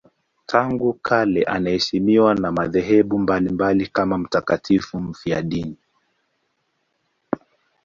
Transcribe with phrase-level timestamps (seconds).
[0.45, 5.77] Tangu kale anaheshimiwa na madhehebu mbalimbali kama mtakatifu mfiadini.